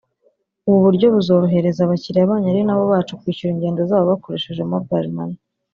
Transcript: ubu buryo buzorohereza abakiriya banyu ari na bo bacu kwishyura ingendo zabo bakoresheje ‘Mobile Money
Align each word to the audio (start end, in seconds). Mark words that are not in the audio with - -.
ubu 0.67 0.79
buryo 0.85 1.05
buzorohereza 1.15 1.79
abakiriya 1.83 2.29
banyu 2.29 2.47
ari 2.51 2.61
na 2.65 2.75
bo 2.77 2.83
bacu 2.91 3.17
kwishyura 3.21 3.51
ingendo 3.53 3.81
zabo 3.89 4.05
bakoresheje 4.11 4.61
‘Mobile 4.71 5.09
Money 5.15 5.39